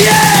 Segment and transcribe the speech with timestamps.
[0.00, 0.39] Yeah!